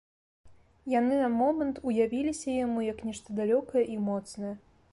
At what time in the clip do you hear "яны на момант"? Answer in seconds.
0.99-1.75